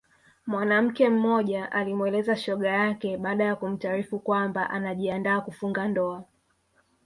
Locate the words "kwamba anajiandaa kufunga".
4.19-5.87